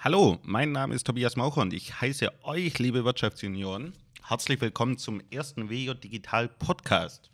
Hallo, 0.00 0.38
mein 0.44 0.70
Name 0.70 0.94
ist 0.94 1.08
Tobias 1.08 1.34
Maucher 1.34 1.60
und 1.60 1.72
ich 1.72 2.00
heiße 2.00 2.30
euch, 2.44 2.78
liebe 2.78 3.04
Wirtschaftsjunioren, 3.04 3.94
herzlich 4.28 4.60
willkommen 4.60 4.96
zum 4.96 5.20
ersten 5.32 5.70
WJ 5.70 5.94
Digital 5.94 6.46
Podcast. 6.46 7.32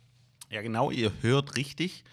Ja, 0.49 0.63
genau, 0.63 0.89
ihr 0.89 1.11
hört 1.21 1.57
richtig. 1.57 2.03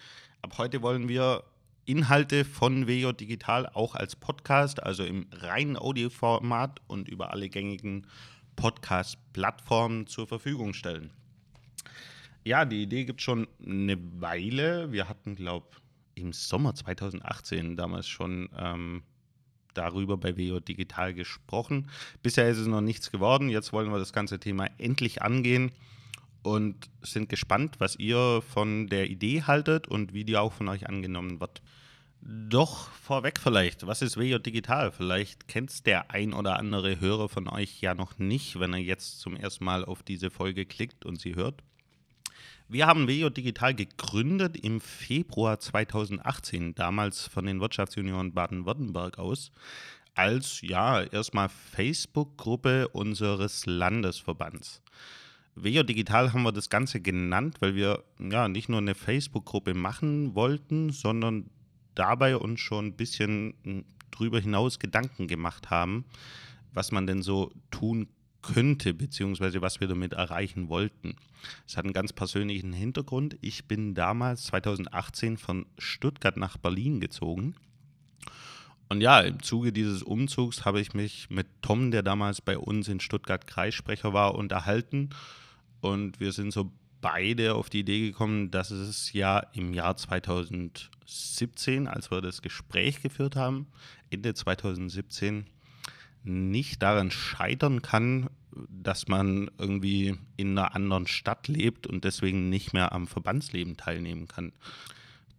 Ab 0.43 0.59
heute 0.59 0.83
wollen 0.83 1.09
wir 1.09 1.43
Inhalte 1.85 2.45
von 2.45 2.85
WJ 2.85 3.13
Digital 3.13 3.65
auch 3.73 3.95
als 3.95 4.15
Podcast, 4.15 4.83
also 4.83 5.03
im 5.03 5.25
reinen 5.31 5.75
Audioformat 5.75 6.81
und 6.85 7.09
über 7.09 7.31
alle 7.31 7.49
gängigen 7.49 8.05
Podcast-Plattformen 8.55 10.05
zur 10.05 10.27
Verfügung 10.27 10.75
stellen. 10.75 11.09
Ja, 12.43 12.65
die 12.65 12.83
Idee 12.83 13.05
gibt 13.05 13.21
es 13.21 13.23
schon 13.23 13.47
eine 13.65 13.97
Weile. 14.21 14.91
Wir 14.91 15.09
hatten, 15.09 15.33
glaube 15.35 15.65
ich, 16.13 16.21
im 16.21 16.31
Sommer 16.31 16.75
2018 16.75 17.75
damals 17.75 18.07
schon 18.07 18.49
ähm, 18.55 19.01
darüber 19.73 20.17
bei 20.17 20.37
WO 20.37 20.59
Digital 20.59 21.13
gesprochen. 21.13 21.89
Bisher 22.21 22.49
ist 22.49 22.57
es 22.57 22.67
noch 22.67 22.81
nichts 22.81 23.11
geworden. 23.11 23.49
Jetzt 23.49 23.73
wollen 23.73 23.91
wir 23.91 23.99
das 23.99 24.13
ganze 24.13 24.39
Thema 24.39 24.69
endlich 24.77 25.21
angehen 25.21 25.71
und 26.43 26.89
sind 27.01 27.29
gespannt, 27.29 27.75
was 27.79 27.95
ihr 27.97 28.43
von 28.53 28.87
der 28.87 29.09
Idee 29.09 29.43
haltet 29.43 29.87
und 29.87 30.13
wie 30.13 30.25
die 30.25 30.37
auch 30.37 30.53
von 30.53 30.67
euch 30.67 30.87
angenommen 30.87 31.39
wird. 31.39 31.61
Doch 32.25 32.89
vorweg 32.91 33.37
vielleicht, 33.37 33.85
was 33.85 34.01
ist 34.01 34.15
WJ 34.15 34.37
Digital? 34.37 34.91
Vielleicht 34.93 35.47
kennt 35.49 35.71
es 35.71 35.83
der 35.83 36.11
ein 36.11 36.33
oder 36.33 36.57
andere 36.57 37.01
Hörer 37.01 37.27
von 37.27 37.49
euch 37.49 37.81
ja 37.81 37.95
noch 37.95 38.17
nicht, 38.17 38.59
wenn 38.59 38.71
er 38.71 38.79
jetzt 38.79 39.19
zum 39.19 39.35
ersten 39.35 39.65
Mal 39.65 39.83
auf 39.83 40.03
diese 40.03 40.29
Folge 40.29 40.65
klickt 40.65 41.05
und 41.05 41.19
sie 41.19 41.35
hört. 41.35 41.63
Wir 42.67 42.87
haben 42.87 43.07
WJ 43.07 43.27
Digital 43.29 43.75
gegründet 43.75 44.57
im 44.57 44.81
Februar 44.81 45.59
2018, 45.59 46.75
damals 46.75 47.27
von 47.27 47.45
den 47.45 47.59
Wirtschaftsjunioren 47.59 48.33
Baden-Württemberg 48.33 49.19
aus, 49.19 49.51
als 50.15 50.61
ja 50.61 51.01
erstmal 51.03 51.49
Facebook-Gruppe 51.49 52.87
unseres 52.89 53.65
Landesverbands. 53.65 54.81
WJ 55.55 55.83
Digital 55.83 56.33
haben 56.33 56.43
wir 56.43 56.51
das 56.51 56.69
Ganze 56.69 56.99
genannt, 56.99 57.57
weil 57.59 57.75
wir 57.75 58.03
ja 58.19 58.47
nicht 58.47 58.69
nur 58.69 58.79
eine 58.79 58.95
Facebook-Gruppe 58.95 59.73
machen 59.73 60.33
wollten, 60.33 60.91
sondern 60.91 61.49
dabei 61.95 62.37
uns 62.37 62.59
schon 62.59 62.87
ein 62.87 62.95
bisschen 62.95 63.53
hm, 63.63 63.85
drüber 64.09 64.39
hinaus 64.39 64.79
Gedanken 64.79 65.27
gemacht 65.27 65.69
haben, 65.69 66.05
was 66.73 66.91
man 66.91 67.05
denn 67.05 67.21
so 67.21 67.51
tun 67.71 68.07
könnte, 68.43 68.93
beziehungsweise 68.93 69.61
was 69.61 69.79
wir 69.79 69.87
damit 69.87 70.13
erreichen 70.13 70.69
wollten. 70.69 71.15
Es 71.67 71.75
hat 71.75 71.85
einen 71.85 71.93
ganz 71.93 72.13
persönlichen 72.13 72.73
Hintergrund. 72.73 73.37
Ich 73.41 73.65
bin 73.65 73.95
damals 73.95 74.43
2018 74.43 75.37
von 75.37 75.65
Stuttgart 75.79 76.37
nach 76.37 76.57
Berlin 76.57 76.99
gezogen. 76.99 77.55
Und 78.89 79.01
ja, 79.01 79.21
im 79.21 79.41
Zuge 79.41 79.73
dieses 79.73 80.03
Umzugs 80.03 80.65
habe 80.65 80.79
ich 80.79 80.93
mich 80.93 81.31
mit 81.31 81.47
Tom, 81.63 81.89
der 81.89 82.03
damals 82.03 82.41
bei 82.41 82.59
uns 82.59 82.87
in 82.87 82.99
Stuttgart 82.99 83.47
Kreissprecher 83.47 84.13
war, 84.13 84.35
unterhalten. 84.35 85.09
Und 85.81 86.19
wir 86.19 86.31
sind 86.31 86.53
so 86.53 86.71
beide 87.01 87.55
auf 87.55 87.69
die 87.69 87.79
Idee 87.79 87.99
gekommen, 88.07 88.51
dass 88.51 88.71
es 88.71 89.11
ja 89.13 89.39
im 89.53 89.73
Jahr 89.73 89.97
2017, 89.97 91.87
als 91.87 92.11
wir 92.11 92.21
das 92.21 92.41
Gespräch 92.41 93.01
geführt 93.01 93.35
haben, 93.35 93.67
Ende 94.09 94.33
2017, 94.33 95.47
nicht 96.23 96.81
daran 96.81 97.11
scheitern 97.11 97.81
kann, 97.81 98.29
dass 98.69 99.07
man 99.07 99.49
irgendwie 99.57 100.15
in 100.37 100.57
einer 100.57 100.75
anderen 100.75 101.07
Stadt 101.07 101.47
lebt 101.47 101.87
und 101.87 102.03
deswegen 102.03 102.49
nicht 102.49 102.73
mehr 102.73 102.91
am 102.91 103.07
Verbandsleben 103.07 103.77
teilnehmen 103.77 104.27
kann. 104.27 104.53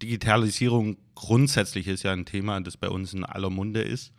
Digitalisierung 0.02 0.96
grundsätzlich 1.14 1.86
ist 1.86 2.02
ja 2.02 2.12
ein 2.12 2.26
Thema, 2.26 2.60
das 2.60 2.76
bei 2.76 2.88
uns 2.88 3.14
in 3.14 3.24
aller 3.24 3.50
Munde 3.50 3.82
ist. 3.82 4.12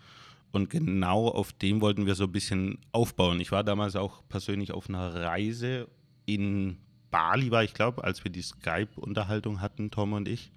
Und 0.51 0.69
genau 0.69 1.27
auf 1.27 1.51
dem 1.51 1.81
wollten 1.81 2.05
wir 2.05 2.15
so 2.15 2.23
ein 2.23 2.31
bisschen 2.31 2.77
aufbauen. 2.93 3.41
Ich 3.41 3.51
war 3.51 3.63
damals 3.63 3.97
auch 3.97 4.23
persönlich 4.29 4.71
auf 4.71 4.87
einer 4.87 5.13
Reise 5.13 5.89
in 6.25 6.77
Bali, 7.11 7.51
war 7.51 7.63
ich 7.63 7.73
glaube, 7.73 8.03
als 8.03 8.23
wir 8.23 8.31
die 8.31 8.41
Skype-Unterhaltung 8.41 9.61
hatten, 9.61 9.91
Tom 9.91 10.13
und 10.13 10.27
ich. 10.27 10.51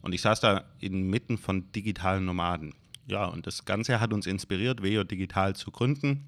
Und 0.00 0.14
ich 0.14 0.22
saß 0.22 0.40
da 0.40 0.64
inmitten 0.80 1.38
von 1.38 1.70
digitalen 1.72 2.24
Nomaden. 2.24 2.74
Ja, 3.06 3.26
und 3.26 3.46
das 3.46 3.64
Ganze 3.64 4.00
hat 4.00 4.12
uns 4.12 4.26
inspiriert, 4.26 4.82
Veo 4.82 5.04
Digital 5.04 5.54
zu 5.54 5.70
gründen, 5.70 6.26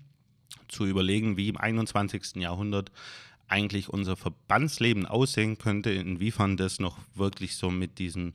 zu 0.69 0.85
überlegen, 0.85 1.37
wie 1.37 1.49
im 1.49 1.57
21. 1.57 2.37
Jahrhundert 2.37 2.91
eigentlich 3.49 3.89
unser 3.89 4.17
Verbandsleben 4.17 5.07
aussehen 5.07 5.59
könnte, 5.59 5.91
inwiefern 5.91 6.57
das 6.57 6.81
noch 6.81 6.99
wirklich 7.15 7.57
so 7.57 7.71
mit 7.71 7.99
diesen 7.99 8.35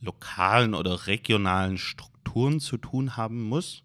lokalen 0.00 0.74
oder 0.74 1.06
regionalen 1.06 1.78
Strukturen 1.78 2.60
zu 2.60 2.78
tun 2.78 3.16
haben 3.16 3.42
muss. 3.42 3.84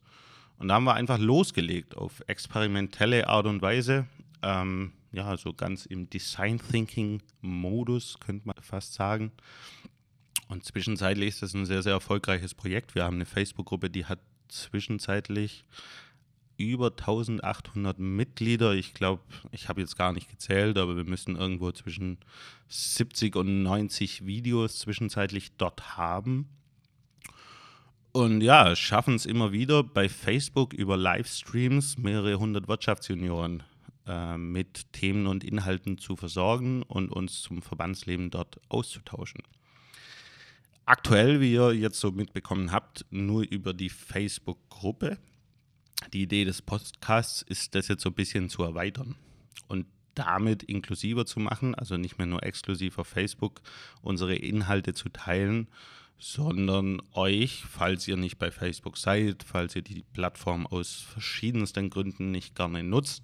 Und 0.57 0.69
da 0.69 0.75
haben 0.75 0.85
wir 0.85 0.93
einfach 0.93 1.19
losgelegt 1.19 1.97
auf 1.97 2.23
experimentelle 2.27 3.27
Art 3.27 3.45
und 3.45 3.61
Weise. 3.61 4.07
Ähm, 4.41 4.93
ja, 5.11 5.35
so 5.37 5.53
ganz 5.53 5.85
im 5.85 6.09
Design 6.09 6.59
Thinking 6.71 7.21
Modus, 7.41 8.19
könnte 8.19 8.47
man 8.47 8.55
fast 8.61 8.93
sagen. 8.93 9.31
Und 10.47 10.63
zwischenzeitlich 10.63 11.29
ist 11.29 11.41
das 11.41 11.53
ein 11.53 11.65
sehr, 11.65 11.81
sehr 11.81 11.93
erfolgreiches 11.93 12.53
Projekt. 12.53 12.95
Wir 12.95 13.03
haben 13.03 13.15
eine 13.15 13.25
Facebook-Gruppe, 13.25 13.89
die 13.89 14.05
hat 14.05 14.19
zwischenzeitlich 14.47 15.65
über 16.57 16.87
1800 16.87 17.99
Mitglieder. 17.99 18.73
Ich 18.73 18.93
glaube, 18.93 19.21
ich 19.51 19.67
habe 19.67 19.81
jetzt 19.81 19.97
gar 19.97 20.13
nicht 20.13 20.29
gezählt, 20.29 20.77
aber 20.77 20.95
wir 20.95 21.03
müssen 21.03 21.35
irgendwo 21.35 21.71
zwischen 21.71 22.17
70 22.67 23.35
und 23.35 23.63
90 23.63 24.25
Videos 24.25 24.79
zwischenzeitlich 24.79 25.53
dort 25.57 25.97
haben. 25.97 26.47
Und 28.11 28.39
ja, 28.39 28.75
schaffen 28.77 29.15
es 29.15 29.25
immer 29.25 29.51
wieder 29.51 29.83
bei 29.83 30.07
Facebook 30.07 30.73
über 30.73 30.95
Livestreams 30.95 31.97
mehrere 31.97 32.39
hundert 32.39 32.69
Wirtschaftsjunioren 32.69 33.63
äh, 34.07 34.37
mit 34.37 34.93
Themen 34.93 35.27
und 35.27 35.43
Inhalten 35.43 35.97
zu 35.97 36.15
versorgen 36.15 36.81
und 36.83 37.11
uns 37.11 37.41
zum 37.41 37.61
Verbandsleben 37.61 38.29
dort 38.29 38.61
auszutauschen 38.69 39.41
aktuell, 40.85 41.41
wie 41.41 41.53
ihr 41.53 41.73
jetzt 41.73 41.99
so 41.99 42.11
mitbekommen 42.11 42.71
habt, 42.71 43.05
nur 43.09 43.43
über 43.43 43.73
die 43.73 43.89
Facebook-Gruppe. 43.89 45.17
Die 46.13 46.23
Idee 46.23 46.45
des 46.45 46.61
Podcasts 46.61 47.41
ist, 47.41 47.75
das 47.75 47.87
jetzt 47.87 48.03
so 48.03 48.09
ein 48.09 48.15
bisschen 48.15 48.49
zu 48.49 48.63
erweitern 48.63 49.15
und 49.67 49.87
damit 50.13 50.63
inklusiver 50.63 51.25
zu 51.25 51.39
machen, 51.39 51.75
also 51.75 51.97
nicht 51.97 52.17
mehr 52.17 52.27
nur 52.27 52.43
exklusiv 52.43 52.97
auf 52.97 53.07
Facebook 53.07 53.61
unsere 54.01 54.35
Inhalte 54.35 54.93
zu 54.93 55.09
teilen, 55.09 55.67
sondern 56.17 57.01
euch, 57.11 57.63
falls 57.69 58.07
ihr 58.07 58.17
nicht 58.17 58.37
bei 58.37 58.51
Facebook 58.51 58.97
seid, 58.97 59.43
falls 59.43 59.75
ihr 59.75 59.81
die 59.81 60.03
Plattform 60.13 60.65
aus 60.67 61.01
verschiedensten 61.01 61.89
Gründen 61.89 62.31
nicht 62.31 62.55
gerne 62.55 62.83
nutzt, 62.83 63.23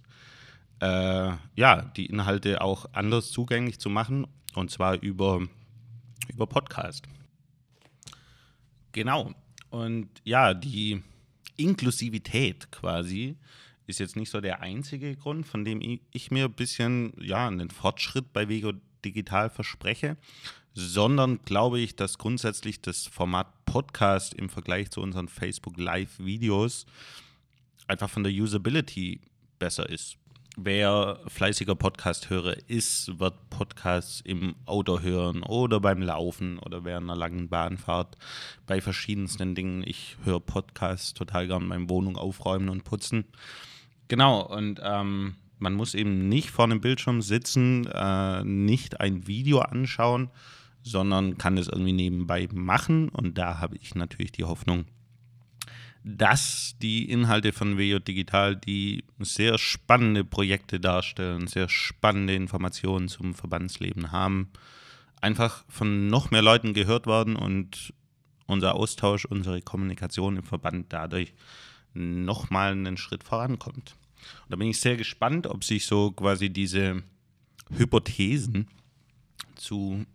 äh, 0.81 1.31
ja, 1.55 1.81
die 1.95 2.07
Inhalte 2.07 2.61
auch 2.61 2.85
anders 2.91 3.31
zugänglich 3.31 3.79
zu 3.79 3.89
machen 3.89 4.27
und 4.55 4.71
zwar 4.71 5.01
über, 5.01 5.41
über 6.27 6.47
Podcast. 6.47 7.07
Genau. 8.91 9.33
Und 9.69 10.09
ja, 10.23 10.53
die 10.53 11.01
Inklusivität 11.57 12.71
quasi 12.71 13.37
ist 13.87 13.99
jetzt 13.99 14.15
nicht 14.15 14.29
so 14.29 14.41
der 14.41 14.61
einzige 14.61 15.15
Grund, 15.15 15.45
von 15.45 15.65
dem 15.65 15.99
ich 16.11 16.31
mir 16.31 16.45
ein 16.45 16.53
bisschen 16.53 17.13
ja, 17.21 17.47
einen 17.47 17.69
Fortschritt 17.69 18.33
bei 18.33 18.47
Vego 18.49 18.73
Digital 19.03 19.49
verspreche, 19.49 20.17
sondern 20.73 21.39
glaube 21.43 21.79
ich, 21.79 21.95
dass 21.95 22.17
grundsätzlich 22.17 22.81
das 22.81 23.07
Format 23.07 23.65
Podcast 23.65 24.33
im 24.33 24.49
Vergleich 24.49 24.89
zu 24.91 25.01
unseren 25.01 25.27
Facebook 25.27 25.77
Live-Videos 25.77 26.85
einfach 27.87 28.09
von 28.09 28.23
der 28.23 28.31
Usability 28.31 29.21
besser 29.59 29.89
ist. 29.89 30.17
Wer 30.57 31.19
fleißiger 31.27 31.75
Podcast-Hörer 31.75 32.57
ist, 32.67 33.19
wird 33.19 33.49
Podcasts 33.49 34.19
im 34.19 34.55
Auto 34.65 34.99
hören 34.99 35.43
oder 35.43 35.79
beim 35.79 36.01
Laufen 36.01 36.59
oder 36.59 36.83
während 36.83 37.09
einer 37.09 37.17
langen 37.17 37.47
Bahnfahrt 37.47 38.17
bei 38.67 38.81
verschiedensten 38.81 39.55
Dingen. 39.55 39.81
Ich 39.85 40.17
höre 40.25 40.41
Podcasts 40.41 41.13
total 41.13 41.47
gern 41.47 41.69
beim 41.69 41.89
Wohnung 41.89 42.17
aufräumen 42.17 42.67
und 42.67 42.83
putzen. 42.83 43.23
Genau, 44.09 44.45
und 44.45 44.81
ähm, 44.83 45.35
man 45.57 45.73
muss 45.73 45.93
eben 45.93 46.27
nicht 46.27 46.51
vor 46.51 46.65
einem 46.65 46.81
Bildschirm 46.81 47.21
sitzen, 47.21 47.87
äh, 47.87 48.43
nicht 48.43 48.99
ein 48.99 49.27
Video 49.27 49.59
anschauen, 49.59 50.31
sondern 50.83 51.37
kann 51.37 51.57
es 51.57 51.69
irgendwie 51.69 51.93
nebenbei 51.93 52.49
machen. 52.51 53.07
Und 53.07 53.37
da 53.37 53.59
habe 53.59 53.77
ich 53.77 53.95
natürlich 53.95 54.33
die 54.33 54.43
Hoffnung, 54.43 54.83
dass 56.03 56.75
die 56.81 57.09
Inhalte 57.09 57.53
von 57.53 57.77
WJ 57.77 57.97
Digital, 57.99 58.55
die 58.55 59.03
sehr 59.19 59.57
spannende 59.57 60.23
Projekte 60.23 60.79
darstellen, 60.79 61.47
sehr 61.47 61.69
spannende 61.69 62.33
Informationen 62.35 63.07
zum 63.07 63.35
Verbandsleben 63.35 64.11
haben, 64.11 64.49
einfach 65.21 65.63
von 65.69 66.07
noch 66.07 66.31
mehr 66.31 66.41
Leuten 66.41 66.73
gehört 66.73 67.05
werden 67.05 67.35
und 67.35 67.93
unser 68.47 68.75
Austausch, 68.75 69.25
unsere 69.25 69.61
Kommunikation 69.61 70.37
im 70.37 70.43
Verband 70.43 70.91
dadurch 70.91 71.33
nochmal 71.93 72.71
einen 72.71 72.97
Schritt 72.97 73.23
vorankommt. 73.23 73.95
Und 74.43 74.51
da 74.51 74.55
bin 74.55 74.69
ich 74.69 74.79
sehr 74.79 74.97
gespannt, 74.97 75.47
ob 75.47 75.63
sich 75.63 75.85
so 75.85 76.11
quasi 76.11 76.49
diese 76.49 77.03
Hypothesen 77.69 78.67
zu 79.55 80.05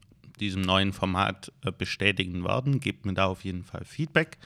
diesem 0.41 0.63
neuen 0.63 0.93
Format 0.93 1.53
äh, 1.65 1.73
bestätigen 1.73 2.45
werden. 2.45 2.81
Gebt 2.81 3.07
mir 3.07 3.15
da 3.15 3.27
auf 3.27 3.45
jeden 3.45 3.65
Fall 3.65 3.85
Feedback. 3.85 4.39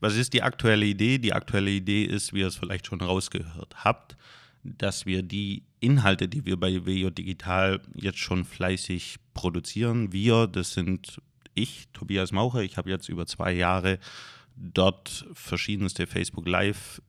Was 0.00 0.16
ist 0.16 0.32
die 0.32 0.42
aktuelle 0.42 0.86
Idee? 0.86 1.18
Die 1.18 1.32
aktuelle 1.32 1.70
Idee 1.70 2.04
ist, 2.04 2.32
wie 2.32 2.40
ihr 2.40 2.46
es 2.46 2.56
vielleicht 2.56 2.86
schon 2.86 3.00
rausgehört 3.00 3.84
habt, 3.84 4.16
dass 4.62 5.06
wir 5.06 5.22
die 5.22 5.64
Inhalte, 5.80 6.28
die 6.28 6.44
wir 6.44 6.58
bei 6.58 6.86
VO 6.86 7.10
Digital 7.10 7.80
jetzt 7.94 8.18
schon 8.18 8.44
fleißig 8.44 9.16
produzieren, 9.32 10.12
wir, 10.12 10.46
das 10.46 10.74
sind 10.74 11.20
ich, 11.54 11.88
Tobias 11.92 12.32
Maucher, 12.32 12.62
ich 12.62 12.76
habe 12.76 12.90
jetzt 12.90 13.08
über 13.08 13.26
zwei 13.26 13.52
Jahre 13.52 13.98
dort 14.56 15.26
verschiedenste 15.32 16.06
Facebook 16.06 16.46
Live 16.46 17.02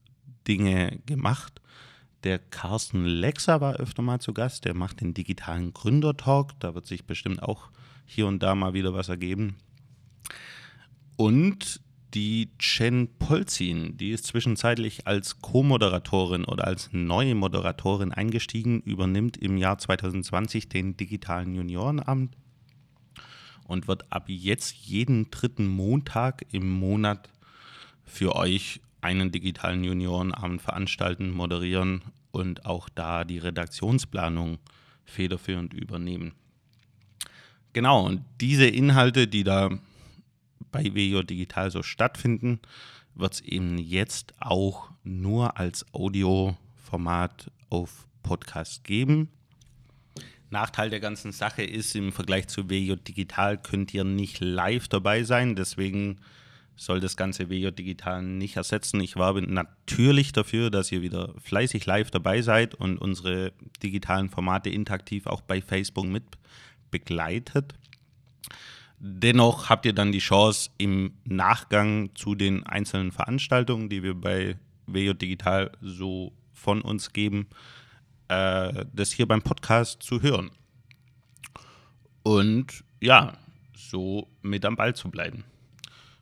Dinge 0.48 1.00
gemacht. 1.06 1.62
Der 2.24 2.40
Carsten 2.40 3.06
Lexer 3.06 3.62
war 3.62 3.76
öfter 3.76 4.02
mal 4.02 4.20
zu 4.20 4.34
Gast, 4.34 4.66
der 4.66 4.76
macht 4.76 5.02
den 5.02 5.14
digitalen 5.14 5.74
Gründertalk, 5.74 6.60
da 6.60 6.76
wird 6.76 6.86
sich 6.86 7.06
bestimmt 7.06 7.42
auch 7.42 7.72
hier 8.12 8.28
und 8.28 8.44
da 8.44 8.56
mal 8.56 8.74
wieder 8.74 8.94
was 8.94 9.10
ergeben. 9.10 9.56
Und 11.16 11.82
die 12.14 12.50
Chen 12.58 13.08
Polzin, 13.20 13.96
die 13.96 14.12
ist 14.12 14.26
zwischenzeitlich 14.26 15.08
als 15.08 15.40
Co-Moderatorin 15.40 16.44
oder 16.44 16.68
als 16.68 16.90
neue 16.92 17.36
Moderatorin 17.36 18.12
eingestiegen, 18.12 18.82
übernimmt 18.82 19.38
im 19.38 19.56
Jahr 19.56 19.78
2020 19.78 20.68
den 20.68 20.98
digitalen 20.98 21.56
Juniorenamt 21.56 22.36
und 23.66 23.88
wird 23.88 24.12
ab 24.12 24.26
jetzt 24.28 24.74
jeden 24.74 25.32
dritten 25.32 25.68
Montag 25.68 26.46
im 26.52 26.70
Monat 26.70 27.30
für 28.04 28.36
euch 28.36 28.82
einen 29.00 29.32
digitalen 29.32 29.86
Juniorenabend 29.86 30.62
veranstalten, 30.62 31.32
moderieren 31.32 32.02
und 32.32 32.66
auch 32.66 32.90
da 32.90 33.24
die 33.24 33.38
Redaktionsplanung 33.38 34.60
federführend 35.06 35.74
übernehmen. 35.74 36.34
Genau, 37.74 38.06
und 38.06 38.24
diese 38.42 38.66
Inhalte, 38.66 39.28
die 39.28 39.44
da 39.44 39.70
bei 40.72 40.94
VEO 40.94 41.24
Digital 41.24 41.72
so 41.72 41.84
stattfinden, 41.84 42.60
wird 43.16 43.34
es 43.34 43.42
eben 43.42 43.78
jetzt 43.78 44.34
auch 44.40 44.90
nur 45.04 45.58
als 45.58 45.86
Audioformat 45.94 47.52
auf 47.70 48.08
Podcast 48.24 48.84
geben. 48.84 49.30
Nachteil 50.50 50.90
der 50.90 51.00
ganzen 51.00 51.32
Sache 51.32 51.64
ist, 51.64 51.96
im 51.96 52.12
Vergleich 52.12 52.48
zu 52.48 52.70
VEO 52.70 52.96
Digital 52.98 53.58
könnt 53.58 53.94
ihr 53.94 54.04
nicht 54.04 54.42
live 54.42 54.90
dabei 54.90 55.24
sein, 55.24 55.56
deswegen 55.56 56.20
soll 56.76 57.00
das 57.00 57.16
ganze 57.16 57.50
VEO 57.50 57.72
Digital 57.72 58.22
nicht 58.22 58.58
ersetzen. 58.58 59.00
Ich 59.02 59.16
werbe 59.16 59.42
natürlich 59.42 60.34
dafür, 60.34 60.70
dass 60.70 60.92
ihr 60.92 61.02
wieder 61.02 61.34
fleißig 61.40 61.86
live 61.86 62.12
dabei 62.12 62.42
seid 62.42 62.76
und 62.76 62.98
unsere 62.98 63.54
digitalen 63.82 64.30
Formate 64.30 64.70
interaktiv 64.70 65.26
auch 65.28 65.42
bei 65.42 65.62
Facebook 65.62 66.06
mit 66.06 66.24
begleitet. 66.92 67.74
Dennoch 69.00 69.70
habt 69.70 69.86
ihr 69.86 69.94
dann 69.94 70.12
die 70.12 70.20
Chance, 70.20 70.70
im 70.78 71.14
Nachgang 71.24 72.14
zu 72.14 72.36
den 72.36 72.64
einzelnen 72.68 73.12
Veranstaltungen, 73.12 73.90
die 73.90 74.04
wir 74.04 74.14
bei 74.14 74.58
VEO 74.86 75.14
Digital 75.14 75.72
so 75.82 76.34
von 76.54 76.82
uns 76.82 77.12
geben, 77.12 77.48
äh, 78.28 78.86
das 78.94 79.12
hier 79.12 79.28
beim 79.28 79.42
Podcast 79.42 80.04
zu 80.04 80.22
hören. 80.22 80.52
Und 82.22 82.84
ja, 83.00 83.34
so 83.74 84.28
mit 84.44 84.64
am 84.66 84.76
Ball 84.76 84.96
zu 84.96 85.10
bleiben. 85.10 85.44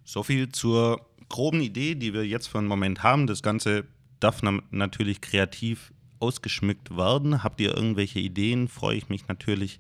So 0.06 0.24
viel 0.24 0.50
zur 0.50 1.06
groben 1.28 1.62
Idee, 1.62 1.96
die 1.96 2.14
wir 2.14 2.26
jetzt 2.26 2.48
für 2.48 2.58
einen 2.58 2.68
Moment 2.68 3.04
haben. 3.04 3.28
Das 3.28 3.44
Ganze 3.44 3.86
darf 4.20 4.42
natürlich 4.72 5.22
kreativ 5.22 5.94
ausgeschmückt 6.20 6.96
werden. 6.96 7.44
Habt 7.44 7.62
ihr 7.62 7.76
irgendwelche 7.76 8.20
Ideen, 8.20 8.68
freue 8.68 8.98
ich 8.98 9.10
mich 9.10 9.28
natürlich, 9.28 9.80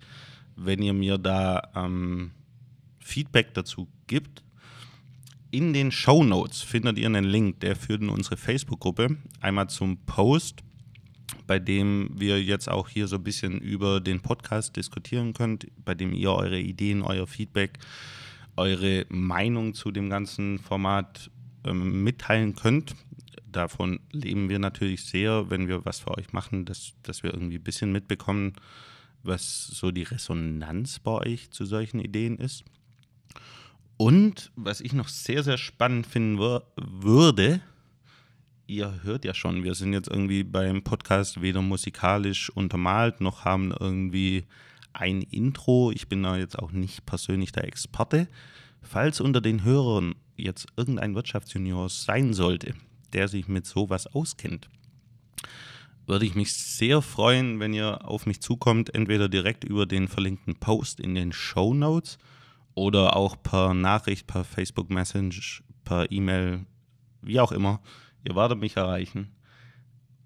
wenn 0.59 0.81
ihr 0.81 0.93
mir 0.93 1.17
da 1.17 1.61
ähm, 1.75 2.31
Feedback 2.99 3.53
dazu 3.53 3.87
gibt. 4.07 4.43
In 5.51 5.73
den 5.73 5.91
Show 5.91 6.23
Notes 6.23 6.61
findet 6.61 6.99
ihr 6.99 7.07
einen 7.07 7.25
Link, 7.25 7.61
der 7.61 7.75
führt 7.75 8.01
in 8.01 8.09
unsere 8.09 8.37
Facebook-Gruppe. 8.37 9.17
Einmal 9.41 9.67
zum 9.67 9.97
Post, 10.05 10.61
bei 11.47 11.57
dem 11.57 12.11
wir 12.13 12.41
jetzt 12.43 12.69
auch 12.69 12.87
hier 12.87 13.07
so 13.07 13.15
ein 13.15 13.23
bisschen 13.23 13.59
über 13.59 13.99
den 13.99 14.19
Podcast 14.19 14.75
diskutieren 14.75 15.33
könnt, 15.33 15.67
bei 15.83 15.95
dem 15.95 16.13
ihr 16.13 16.31
eure 16.31 16.59
Ideen, 16.59 17.01
euer 17.01 17.25
Feedback, 17.25 17.79
eure 18.57 19.05
Meinung 19.09 19.73
zu 19.73 19.91
dem 19.91 20.09
ganzen 20.09 20.59
Format 20.59 21.31
ähm, 21.65 22.03
mitteilen 22.03 22.55
könnt. 22.55 22.95
Davon 23.51 23.99
leben 24.11 24.49
wir 24.49 24.59
natürlich 24.59 25.05
sehr, 25.05 25.49
wenn 25.49 25.67
wir 25.67 25.83
was 25.85 26.01
für 26.01 26.15
euch 26.15 26.31
machen, 26.31 26.65
dass, 26.65 26.93
dass 27.01 27.23
wir 27.23 27.33
irgendwie 27.33 27.57
ein 27.57 27.63
bisschen 27.63 27.91
mitbekommen, 27.91 28.53
was 29.23 29.67
so 29.67 29.91
die 29.91 30.03
Resonanz 30.03 30.99
bei 30.99 31.11
euch 31.11 31.51
zu 31.51 31.65
solchen 31.65 31.99
Ideen 31.99 32.37
ist. 32.37 32.63
Und 33.97 34.51
was 34.55 34.79
ich 34.81 34.93
noch 34.93 35.09
sehr, 35.09 35.43
sehr 35.43 35.57
spannend 35.57 36.07
finden 36.07 36.37
würde, 36.39 37.61
ihr 38.65 39.03
hört 39.03 39.25
ja 39.25 39.33
schon, 39.33 39.63
wir 39.63 39.75
sind 39.75 39.93
jetzt 39.93 40.09
irgendwie 40.09 40.43
beim 40.43 40.83
Podcast 40.83 41.41
weder 41.41 41.61
musikalisch 41.61 42.49
untermalt, 42.49 43.19
noch 43.19 43.43
haben 43.43 43.73
irgendwie 43.77 44.45
ein 44.93 45.21
Intro. 45.21 45.91
Ich 45.91 46.07
bin 46.07 46.23
da 46.23 46.37
jetzt 46.37 46.57
auch 46.57 46.71
nicht 46.71 47.05
persönlich 47.05 47.51
der 47.51 47.65
Experte. 47.65 48.27
Falls 48.81 49.19
unter 49.19 49.41
den 49.41 49.63
Hörern 49.63 50.15
jetzt 50.37 50.67
irgendein 50.77 51.15
Wirtschaftsjunior 51.15 51.89
sein 51.89 52.33
sollte, 52.33 52.73
der 53.13 53.27
sich 53.27 53.47
mit 53.47 53.65
sowas 53.65 54.07
auskennt, 54.07 54.69
würde 56.09 56.25
ich 56.25 56.33
mich 56.33 56.53
sehr 56.53 57.03
freuen, 57.03 57.59
wenn 57.59 57.71
ihr 57.71 58.03
auf 58.03 58.25
mich 58.25 58.41
zukommt, 58.41 58.95
entweder 58.95 59.29
direkt 59.29 59.63
über 59.63 59.85
den 59.85 60.07
verlinkten 60.07 60.55
Post 60.55 60.99
in 60.99 61.13
den 61.13 61.31
Show 61.31 61.75
Notes 61.75 62.17
oder 62.73 63.15
auch 63.15 63.35
per 63.41 63.75
Nachricht, 63.75 64.25
per 64.25 64.43
Facebook 64.43 64.89
Message, 64.89 65.63
per 65.85 66.11
E-Mail, 66.11 66.65
wie 67.21 67.39
auch 67.39 67.51
immer. 67.51 67.79
Ihr 68.27 68.35
werdet 68.35 68.59
mich 68.59 68.75
erreichen. 68.75 69.35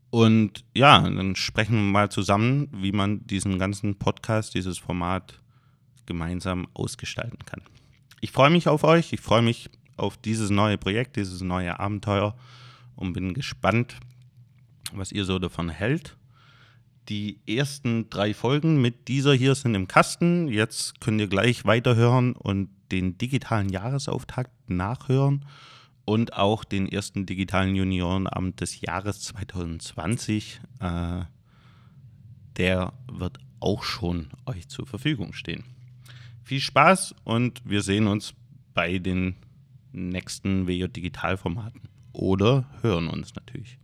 Und 0.10 0.64
ja, 0.74 1.02
dann 1.02 1.36
sprechen 1.36 1.76
wir 1.76 1.92
mal 1.92 2.10
zusammen, 2.10 2.70
wie 2.72 2.94
man 2.94 3.28
diesen 3.28 3.60
ganzen 3.60 3.96
Podcast, 4.00 4.54
dieses 4.54 4.78
Format 4.78 5.42
gemeinsam 6.06 6.68
ausgestalten 6.74 7.40
kann. 7.46 7.62
Ich 8.22 8.32
freue 8.32 8.52
mich 8.52 8.70
auf 8.70 8.86
euch, 8.86 9.12
ich 9.12 9.20
freue 9.20 9.42
mich 9.42 9.70
auf 9.98 10.16
dieses 10.16 10.50
neue 10.50 10.78
Projekt, 10.78 11.18
dieses 11.18 11.42
neue 11.42 11.78
Abenteuer 11.78 12.38
und 12.96 13.12
bin 13.12 13.34
gespannt, 13.34 13.98
was 14.98 15.12
ihr 15.12 15.26
so 15.26 15.40
davon 15.40 15.70
hält. 15.70 16.18
Die 17.10 17.40
ersten 17.48 18.10
drei 18.10 18.34
Folgen 18.34 18.82
mit 18.82 19.08
dieser 19.08 19.34
hier 19.34 19.56
sind 19.56 19.76
im 19.76 19.88
Kasten. 19.88 20.48
Jetzt 20.48 21.02
könnt 21.02 21.20
ihr 21.20 21.28
gleich 21.28 21.66
weiterhören 21.66 22.34
und 22.34 22.70
den 22.92 23.18
digitalen 23.18 23.70
Jahresauftakt 23.70 24.70
nachhören 24.70 25.46
und 26.06 26.34
auch 26.34 26.64
den 26.64 26.88
ersten 26.88 27.26
digitalen 27.26 27.76
Juniorenamt 27.76 28.62
des 28.62 28.82
Jahres 28.82 29.22
2020. 29.22 30.62
Äh, 30.80 31.24
der 32.58 32.94
wird 33.12 33.40
auch 33.60 33.84
schon 33.84 34.30
euch 34.46 34.68
zur 34.68 34.86
Verfügung 34.86 35.34
stehen. 35.34 35.64
Viel 36.44 36.60
Spaß 36.60 37.16
und 37.24 37.62
wir 37.66 37.82
sehen 37.82 38.08
uns 38.08 38.34
bei 38.74 39.00
den 39.00 39.36
nächsten 39.92 40.68
WJ 40.68 40.88
Digitalformaten 40.88 41.82
oder 42.12 42.70
hören 42.82 43.08
uns 43.08 43.34
natürlich. 43.36 43.78